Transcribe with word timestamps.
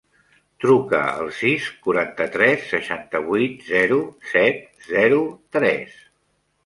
Truca 0.63 1.01
al 1.09 1.27
sis, 1.41 1.67
quaranta-tres, 1.83 2.65
seixanta-vuit, 2.71 3.61
zero, 3.69 4.01
set, 4.33 4.59
zero, 4.93 5.21
tres. 5.59 6.01